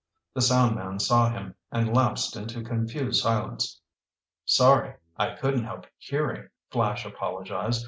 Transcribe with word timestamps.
The 0.33 0.41
soundman 0.41 0.99
saw 0.99 1.29
him 1.29 1.53
and 1.71 1.93
lapsed 1.95 2.35
into 2.35 2.63
confused 2.63 3.21
silence. 3.21 3.79
"Sorry. 4.45 4.95
I 5.15 5.35
couldn't 5.35 5.65
help 5.65 5.85
hearing," 5.99 6.49
Flash 6.71 7.05
apologized. 7.05 7.79